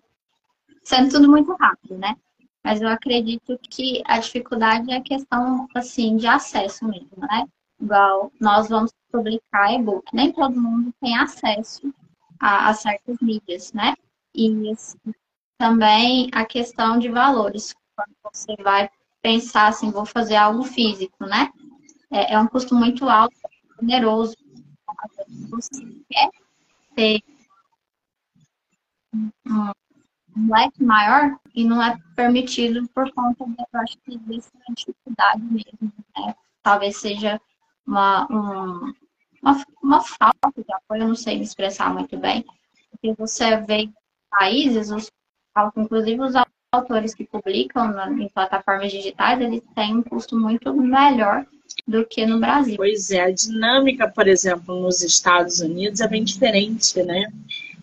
[0.83, 2.15] sendo tudo muito rápido, né?
[2.63, 7.45] Mas eu acredito que a dificuldade é a questão assim de acesso mesmo, né?
[7.79, 11.93] Igual nós vamos publicar e-book, nem todo mundo tem acesso
[12.39, 13.95] a, a certas mídias, né?
[14.33, 14.97] E assim,
[15.57, 17.73] também a questão de valores.
[17.95, 18.89] Quando você vai
[19.21, 21.51] pensar assim, vou fazer algo físico, né?
[22.11, 23.35] É, é um custo muito alto,
[23.81, 24.35] oneroso.
[25.49, 26.29] Você quer
[26.95, 27.21] ter
[29.13, 29.71] um,
[30.41, 35.41] um leque maior e não é permitido por conta, de, eu acho que, dessa dificuldade
[35.43, 35.93] mesmo.
[36.17, 36.35] Né?
[36.63, 37.39] Talvez seja
[37.85, 38.93] uma, um,
[39.41, 42.45] uma, uma falta de apoio, eu não sei me expressar muito bem,
[42.91, 43.89] porque você vê
[44.29, 45.11] países, os
[45.75, 46.33] Inclusive, os
[46.71, 51.45] autores que publicam em plataformas digitais, eles têm um custo muito melhor
[51.85, 52.77] do que no Brasil.
[52.77, 57.31] Pois é, a dinâmica, por exemplo, nos Estados Unidos é bem diferente, né?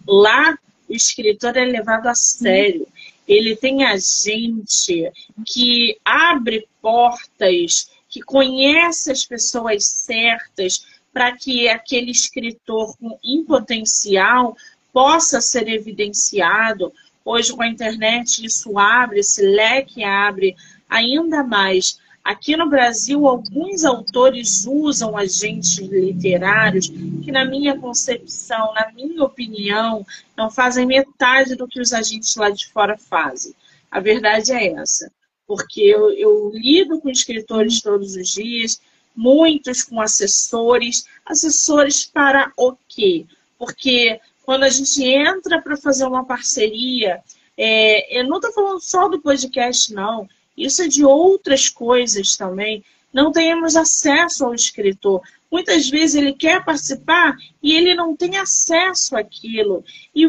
[0.07, 2.87] Lá, o escritor é levado a sério.
[3.27, 5.11] Ele tem a gente
[5.45, 14.57] que abre portas, que conhece as pessoas certas para que aquele escritor com potencial
[14.93, 16.93] possa ser evidenciado,
[17.31, 20.57] Hoje, com a internet, isso abre, esse leque abre
[20.89, 22.01] ainda mais.
[22.25, 30.05] Aqui no Brasil, alguns autores usam agentes literários que, na minha concepção, na minha opinião,
[30.37, 33.55] não fazem metade do que os agentes lá de fora fazem.
[33.91, 35.11] A verdade é essa.
[35.47, 38.79] Porque eu, eu lido com escritores todos os dias,
[39.17, 41.05] muitos com assessores.
[41.25, 43.25] Assessores para o quê?
[43.59, 47.23] Porque quando a gente entra para fazer uma parceria,
[47.57, 50.29] é, eu não estou falando só do podcast, não.
[50.65, 52.85] Isso é de outras coisas também.
[53.13, 55.23] Não temos acesso ao escritor.
[55.51, 59.85] Muitas vezes ele quer participar e ele não tem acesso àquilo.
[60.15, 60.27] E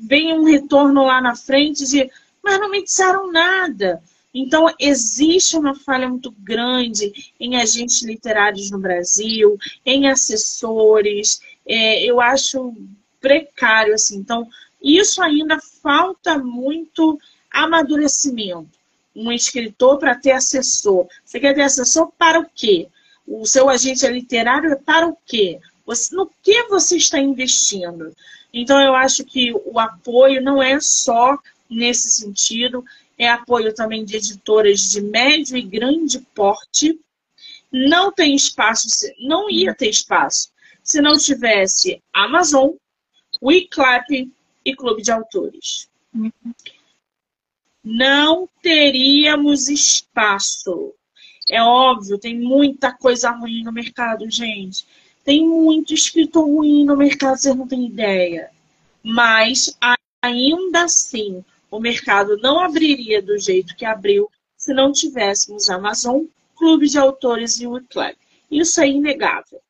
[0.00, 2.10] vem um retorno lá na frente de,
[2.42, 4.02] mas não me disseram nada.
[4.34, 11.40] Então, existe uma falha muito grande em agentes literários no Brasil, em assessores.
[11.66, 12.74] É, eu acho
[13.20, 14.16] precário, assim.
[14.16, 14.48] Então,
[14.82, 17.18] isso ainda falta muito
[17.50, 18.81] amadurecimento.
[19.14, 21.06] Um escritor para ter assessor.
[21.24, 22.88] Você quer ter assessor para o quê?
[23.26, 25.58] O seu agente literário é para o quê?
[25.86, 28.14] Você, no que você está investindo?
[28.52, 31.38] Então, eu acho que o apoio não é só
[31.68, 32.84] nesse sentido,
[33.18, 36.98] é apoio também de editoras de médio e grande porte.
[37.70, 38.88] Não tem espaço,
[39.18, 40.52] não ia ter espaço
[40.82, 42.70] se não tivesse Amazon,
[43.40, 44.30] WeClap
[44.64, 45.88] e Clube de Autores.
[47.84, 50.94] Não teríamos espaço.
[51.50, 54.86] É óbvio, tem muita coisa ruim no mercado, gente.
[55.24, 58.50] Tem muito escritor ruim no mercado, vocês não têm ideia.
[59.02, 59.76] Mas
[60.22, 66.24] ainda assim o mercado não abriria do jeito que abriu se não tivéssemos Amazon,
[66.54, 68.16] Clube de Autores e Wiclab.
[68.50, 69.60] Isso é inegável.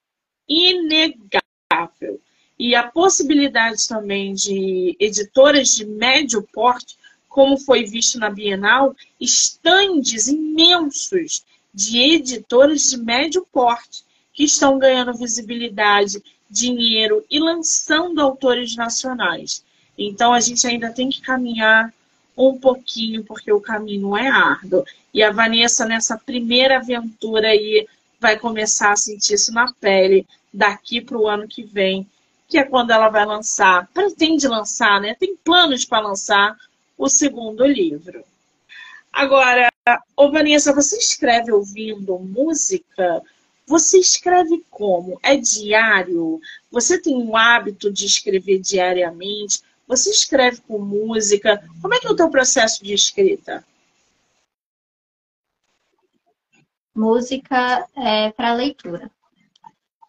[0.47, 2.21] Inegável.
[2.59, 6.97] E a possibilidade também de editoras de médio porte,
[7.33, 14.05] como foi visto na Bienal, estandes imensos de editoras de médio porte
[14.35, 19.65] que estão ganhando visibilidade, dinheiro e lançando autores nacionais.
[19.97, 21.93] Então a gente ainda tem que caminhar
[22.37, 24.85] um pouquinho, porque o caminho é árduo.
[25.13, 27.87] E a Vanessa, nessa primeira aventura aí,
[28.21, 32.07] vai começar a sentir isso na pele daqui para o ano que vem,
[32.47, 35.15] que é quando ela vai lançar, pretende lançar, né?
[35.19, 36.55] Tem planos para lançar
[37.03, 38.25] o segundo livro.
[39.13, 39.69] Agora,
[40.17, 43.21] ô Vanessa, você escreve ouvindo música?
[43.67, 45.19] Você escreve como?
[45.21, 46.41] É diário?
[46.71, 49.61] Você tem um hábito de escrever diariamente?
[49.89, 51.69] Você escreve com música?
[51.81, 53.65] Como é que é o teu processo de escrita?
[56.95, 59.11] Música é para leitura.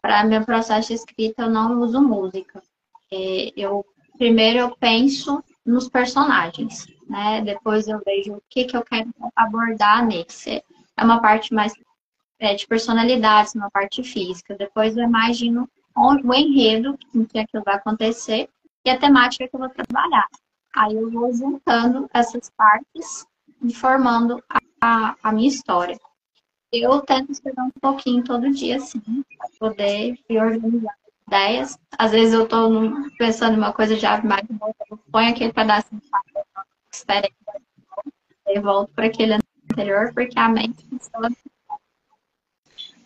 [0.00, 2.62] Para meu processo de escrita, eu não uso música.
[3.10, 3.84] É, eu
[4.16, 7.40] primeiro eu penso nos personagens, né?
[7.40, 10.62] Depois eu vejo o que, que eu quero abordar nesse.
[10.96, 11.72] É uma parte mais
[12.38, 14.56] é, de personalidades, uma parte física.
[14.56, 18.48] Depois eu imagino o enredo em que aquilo vai acontecer
[18.84, 20.28] e a temática que eu vou trabalhar.
[20.74, 23.24] Aí eu vou juntando essas partes
[23.62, 25.98] e formando a, a, a minha história.
[26.72, 29.00] Eu tento escrever um pouquinho todo dia, sim,
[29.38, 31.03] para poder ir organizando
[31.34, 31.76] ideias.
[31.98, 32.70] Às vezes eu estou
[33.18, 36.44] pensando em uma coisa já mais boa, eu ponho aquele pedacinho de papel,
[36.92, 37.28] espera
[38.46, 39.38] e volto para aquele
[39.70, 40.86] anterior, porque a mente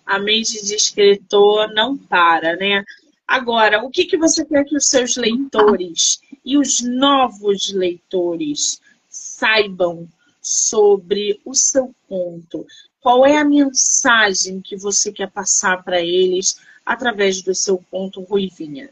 [0.05, 2.83] a mente de escritor não para, né?
[3.27, 10.09] Agora, o que, que você quer que os seus leitores e os novos leitores saibam
[10.41, 12.67] sobre o seu conto?
[13.03, 16.59] Qual é a mensagem que você quer passar para eles
[16.89, 18.91] através do seu conto Ruivinha?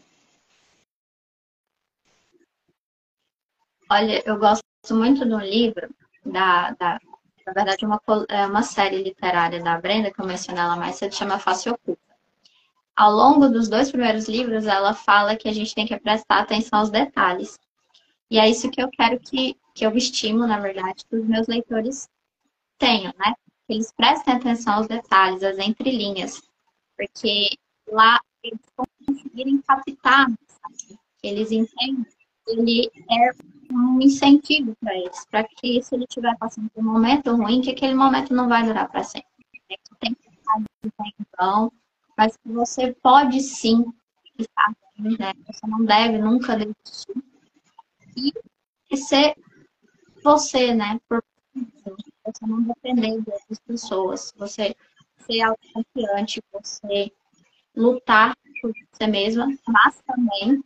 [3.91, 5.89] Olha, eu gosto muito do livro
[6.25, 7.01] da, da
[7.47, 11.15] na verdade, uma, é uma série literária da Brenda, que eu mencionei ela mais cedo,
[11.15, 12.07] chama Face Oculta
[12.97, 16.79] ao longo dos dois primeiros livros, ela fala que a gente tem que prestar atenção
[16.79, 17.59] aos detalhes.
[18.31, 21.47] E é isso que eu quero que, que eu estimo, na verdade, que os meus
[21.47, 22.09] leitores
[22.79, 23.35] tenham, né?
[23.67, 26.43] Que eles prestem atenção aos detalhes, às entrelinhas.
[26.97, 27.51] Porque
[27.89, 30.27] lá eles conseguirem captar,
[31.23, 32.07] eles entendem,
[32.47, 33.33] ele é
[33.73, 37.71] um incentivo para eles, para que se ele estiver passando por um momento ruim, que
[37.71, 39.29] aquele momento não vai durar para sempre.
[40.01, 41.73] Tem que estar então,
[42.17, 43.85] mas que você pode sim
[44.39, 45.33] estar bem, né?
[45.47, 47.23] Você não deve nunca desistir.
[48.91, 49.35] E ser
[50.23, 51.01] você, né?
[51.09, 51.23] Por
[52.25, 54.33] você não depender de outras pessoas.
[54.37, 54.75] Você
[55.19, 57.13] ser autoconfiante, você
[57.77, 60.63] lutar por você mesma, mas também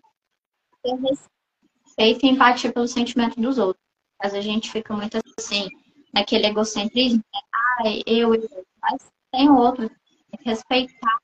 [0.83, 3.85] ter respeito e empatia pelo sentimento dos outros.
[4.23, 5.69] Mas a gente fica muito assim,
[6.15, 7.41] naquele egocentrismo, né?
[7.55, 11.21] ah, eu, eu, mas tem outro, tem que respeitar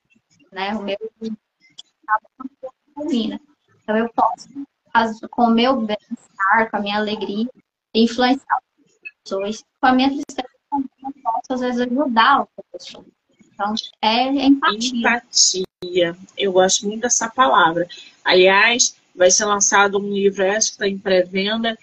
[0.51, 0.75] né?
[0.75, 0.97] O meu
[3.81, 4.49] Então eu posso,
[5.29, 7.47] com o meu bem-estar, com a minha alegria,
[7.93, 9.63] influenciar as pessoas.
[9.79, 13.05] Com a minha tristeza, eu posso, às vezes, ajudar outra pessoa.
[13.53, 14.99] Então, é empatia.
[14.99, 15.66] Empatia.
[16.35, 17.87] Eu gosto muito dessa palavra.
[18.25, 21.77] Aliás, vai ser lançado um livro, acho que está em pré-venda,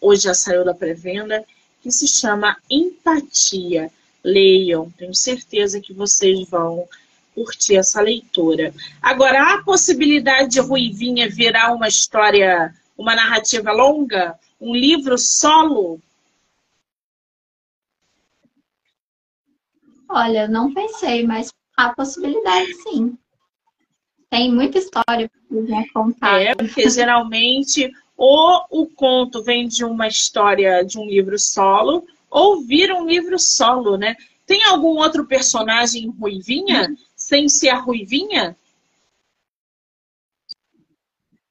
[0.00, 1.44] hoje já saiu da pré-venda,
[1.82, 3.90] que se chama Empatia.
[4.24, 6.88] Leiam, tenho certeza que vocês vão
[7.34, 8.72] curtir essa leitura.
[9.02, 14.38] Agora, há possibilidade de Ruivinha virar uma história, uma narrativa longa?
[14.58, 16.00] Um livro solo?
[20.08, 23.16] Olha, não pensei, mas há possibilidade sim.
[24.30, 26.40] Tem muita história para contar.
[26.40, 32.62] É, porque geralmente ou o conto vem de uma história de um livro solo, ou
[32.62, 34.16] vira um livro solo, né?
[34.46, 36.88] Tem algum outro personagem ruivinha?
[36.88, 38.56] Uhum sem ser a Ruivinha?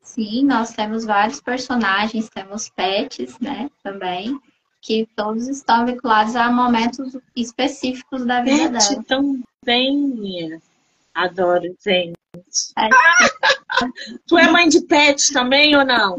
[0.01, 4.37] Sim, nós temos vários personagens, temos pets, né, também,
[4.81, 9.37] que todos estão vinculados a momentos específicos da vida Pet dela.
[9.63, 10.61] Também.
[11.13, 12.17] Adoro, gente.
[12.77, 12.89] É.
[14.25, 16.17] tu é mãe de pet também ou não?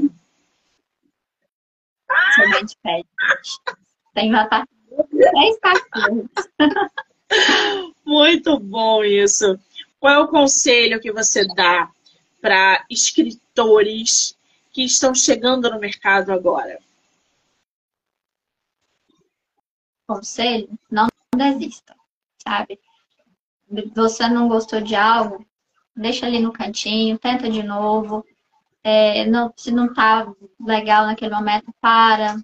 [2.35, 3.07] Sou mãe de pet.
[4.15, 6.31] Tenho uma três cachorros.
[8.05, 9.59] Muito bom isso.
[9.99, 11.91] Qual é o conselho que você dá
[12.41, 14.37] para escritores
[14.71, 16.79] que estão chegando no mercado agora?
[20.07, 21.97] Conselho, não desista,
[22.47, 22.79] sabe?
[23.95, 25.45] Você não gostou de algo,
[25.97, 28.25] deixa ali no cantinho, tenta de novo.
[28.85, 32.37] É, não, se não tá legal naquele momento, para,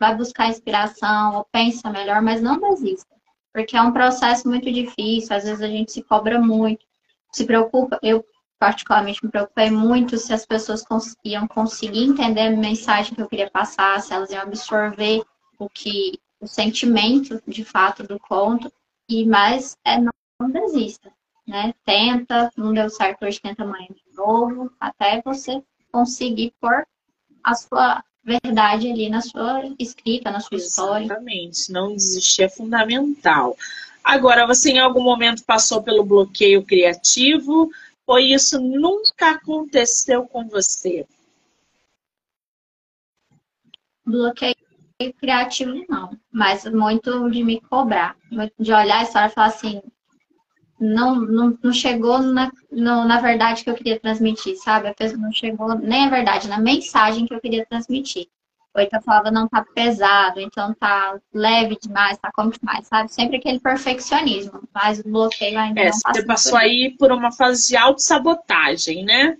[0.00, 3.14] vai buscar inspiração, ou pensa melhor, mas não desista.
[3.52, 6.84] Porque é um processo muito difícil, às vezes a gente se cobra muito,
[7.32, 8.24] se preocupa, eu
[8.58, 10.84] particularmente me preocupei muito se as pessoas
[11.24, 15.22] iam conseguir entender a mensagem que eu queria passar, se elas iam absorver
[15.58, 18.70] o que o sentimento de fato do conto.
[19.08, 21.12] E mais é não, não desista,
[21.46, 21.74] né?
[21.84, 26.86] Tenta, não deu certo hoje, tenta amanhã de novo, até você conseguir pôr
[27.42, 31.04] a sua verdade ali na sua escrita, na sua história.
[31.04, 33.56] Exatamente, não desistir é fundamental.
[34.02, 37.70] Agora, você em algum momento passou pelo bloqueio criativo
[38.06, 41.06] ou isso nunca aconteceu com você?
[44.04, 44.54] Bloqueio
[45.18, 48.16] criativo não, mas muito de me cobrar,
[48.58, 49.82] de olhar a história e falar assim,
[50.78, 54.88] não, não, não chegou na, no, na verdade que eu queria transmitir, sabe?
[54.88, 58.28] A pessoa não chegou nem a verdade, na mensagem que eu queria transmitir.
[58.74, 63.10] Ou então falava, não tá pesado, então tá leve demais, tá como demais, sabe?
[63.10, 67.68] Sempre aquele perfeccionismo, mas o bloqueio ainda é, não Você passou aí por uma fase
[67.68, 69.38] de autossabotagem, né?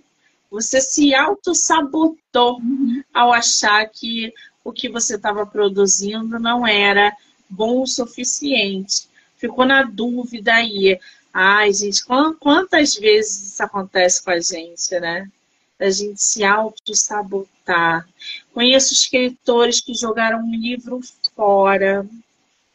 [0.49, 3.03] Você se autossabotou uhum.
[3.13, 4.33] ao achar que
[4.63, 7.15] o que você estava produzindo não era
[7.47, 9.07] bom o suficiente.
[9.37, 10.99] Ficou na dúvida aí.
[11.39, 12.03] Ai, gente,
[12.39, 15.31] quantas vezes isso acontece com a gente, né?
[15.77, 18.09] Da gente se auto-sabotar.
[18.51, 20.99] Conheço escritores que jogaram um livro
[21.35, 22.09] fora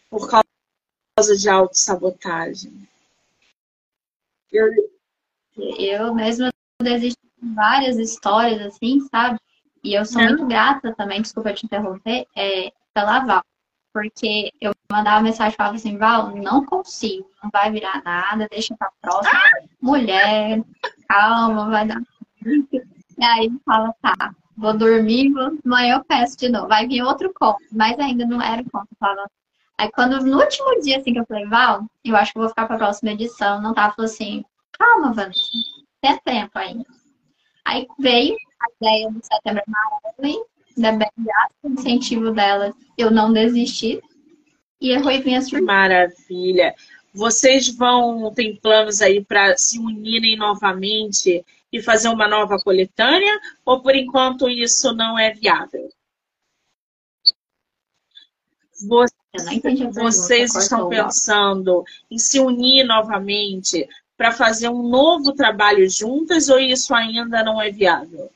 [0.09, 2.89] por causa de auto-sabotagem.
[4.53, 4.69] Eu,
[5.57, 9.41] eu mesma desisti de várias histórias assim, sabe?
[9.83, 13.45] E eu sou muito grata também, desculpa te interromper, é, pela Val.
[13.93, 18.75] Porque eu mandava mensagem e falava assim, Val, não consigo, não vai virar nada, deixa
[18.77, 19.39] pra próxima.
[19.81, 20.63] Mulher,
[21.09, 22.01] calma, vai dar.
[22.45, 25.31] E aí fala, tá, vou dormir,
[25.65, 26.69] amanhã eu peço de novo.
[26.69, 28.89] Vai vir outro conto, mas ainda não era o conto.
[28.99, 29.31] Falava...
[29.77, 32.67] Aí quando no último dia assim que eu falei, Val, eu acho que vou ficar
[32.67, 35.41] pra próxima edição, não tava, falou assim, calma, Vanessa,
[36.01, 36.87] tem tempo ainda.
[37.65, 43.33] Aí veio a ideia do Setembro Amarelo ainda bem, graças ao incentivo dela, eu não
[43.33, 44.01] desisti.
[44.81, 45.65] E a Ruivinha surgiu.
[45.65, 46.75] Maravilha.
[47.15, 53.39] Vocês vão, tem planos aí para se unirem novamente e fazer uma nova coletânea?
[53.65, 55.89] Ou por enquanto isso não é viável?
[58.87, 66.59] Você, vocês estão pensando em se unir novamente para fazer um novo trabalho juntas ou
[66.59, 68.31] isso ainda não é viável?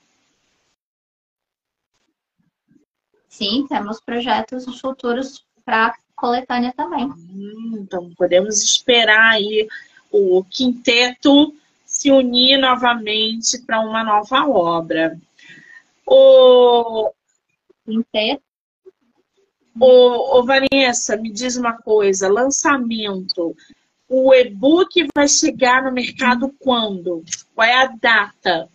[3.37, 7.05] Sim, temos projetos futuros para coletânea também.
[7.05, 9.69] Hum, então, podemos esperar aí
[10.11, 15.21] o quinteto se unir novamente para uma nova obra.
[16.07, 17.13] O
[17.85, 18.43] quinteto.
[19.79, 23.55] O, o Vanessa, me diz uma coisa, lançamento.
[24.09, 27.23] O e-book vai chegar no mercado quando?
[27.55, 28.71] Qual é a data?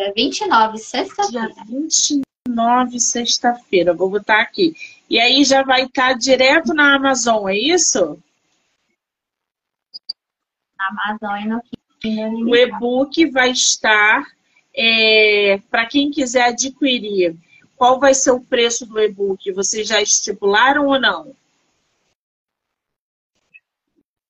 [0.00, 1.52] Dia 29, sexta-feira.
[1.52, 3.92] Dia 29, sexta-feira.
[3.92, 4.74] Vou botar aqui.
[5.10, 8.18] E aí já vai estar direto na Amazon, é isso?
[10.78, 11.62] Na Amazon e no
[12.00, 12.50] Kindle.
[12.50, 14.24] O e-book vai estar
[14.74, 17.36] é, para quem quiser adquirir.
[17.76, 19.52] Qual vai ser o preço do e-book?
[19.52, 21.36] Vocês já estipularam ou não?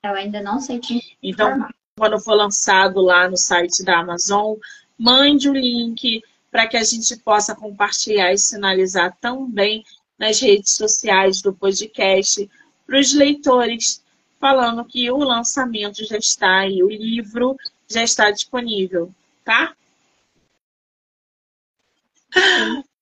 [0.02, 4.56] Eu ainda não sei te Então, quando for lançado lá no site da Amazon,
[5.00, 9.82] mande o link para que a gente possa compartilhar e sinalizar também
[10.18, 12.48] nas redes sociais do podcast
[12.86, 14.04] para os leitores,
[14.38, 17.56] falando que o lançamento já está e o livro
[17.88, 19.10] já está disponível,
[19.42, 19.74] tá?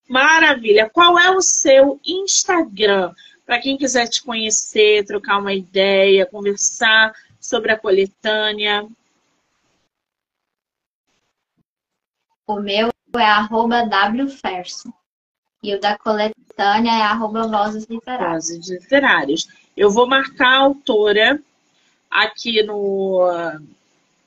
[0.09, 0.89] Maravilha!
[0.89, 3.13] Qual é o seu Instagram?
[3.45, 8.87] Para quem quiser te conhecer, trocar uma ideia, conversar sobre a coletânea.
[12.49, 13.87] O meu é arroba
[14.27, 14.91] wferso.
[15.63, 18.49] E o da coletânea é arroba vozes literárias.
[18.49, 19.47] Vozes literárias.
[19.77, 21.43] Eu vou marcar a autora
[22.11, 23.21] aqui no,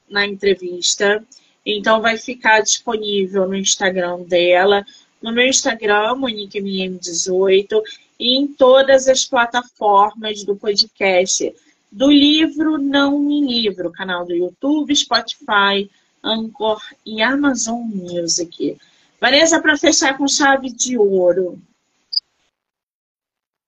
[0.07, 1.25] na entrevista.
[1.65, 4.85] Então vai ficar disponível no Instagram dela,
[5.19, 7.81] no meu Instagram, MoniqueMM18,
[8.19, 11.51] e em todas as plataformas do podcast.
[11.91, 15.89] Do livro Não Me Livro, canal do YouTube, Spotify,
[16.23, 18.79] Anchor e Amazon Music.
[19.19, 21.61] Vanessa, para fechar com chave de ouro.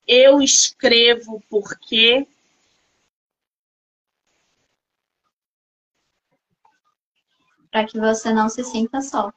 [0.08, 2.28] Eu escrevo porque
[7.72, 9.32] para que você não se sinta só.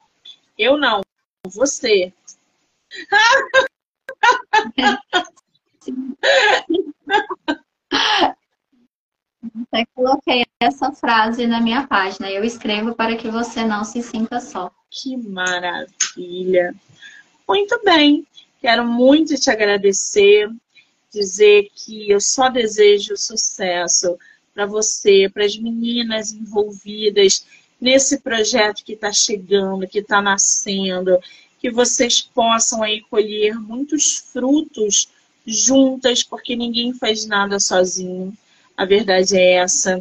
[0.57, 1.01] Eu não,
[1.45, 2.13] você.
[9.63, 12.29] Até coloquei essa frase na minha página.
[12.29, 14.71] Eu escrevo para que você não se sinta só.
[14.89, 16.73] Que maravilha!
[17.47, 18.25] Muito bem,
[18.59, 20.49] quero muito te agradecer,
[21.11, 24.17] dizer que eu só desejo sucesso
[24.53, 27.45] para você, para as meninas envolvidas
[27.79, 31.17] nesse projeto que está chegando, que está nascendo,
[31.59, 35.07] que vocês possam aí colher muitos frutos
[35.45, 38.35] juntas, porque ninguém faz nada sozinho.
[38.77, 39.99] A verdade é essa.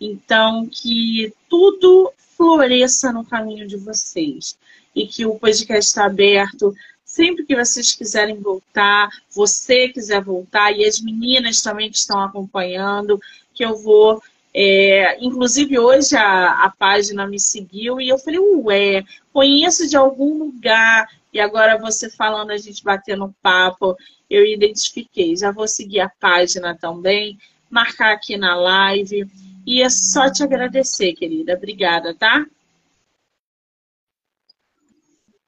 [0.00, 4.56] Então, que tudo floresça no caminho de vocês.
[4.94, 6.74] E que o podcast está aberto
[7.04, 13.18] sempre que vocês quiserem voltar, você quiser voltar, e as meninas também que estão acompanhando,
[13.54, 14.22] que eu vou
[14.54, 20.38] é, inclusive hoje a, a página me seguiu e eu falei, ué, conheço de algum
[20.38, 21.08] lugar.
[21.32, 23.96] E agora você falando, a gente batendo papo,
[24.28, 25.36] eu identifiquei.
[25.36, 27.38] Já vou seguir a página também,
[27.70, 29.28] marcar aqui na live.
[29.66, 31.54] E é só te agradecer, querida.
[31.54, 32.46] Obrigada, tá?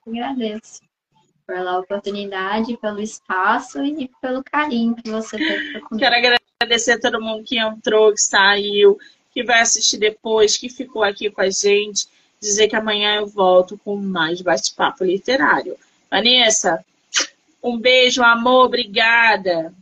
[0.05, 0.81] Agradeço
[1.47, 5.97] pela oportunidade, pelo espaço e pelo carinho que você teve comigo.
[5.97, 8.97] Quero agradecer agradecer a todo mundo que entrou, que saiu,
[9.33, 12.07] que vai assistir depois, que ficou aqui com a gente.
[12.39, 15.75] Dizer que amanhã eu volto com mais bate-papo literário.
[16.09, 16.83] Vanessa,
[17.63, 19.73] um beijo, amor, obrigada.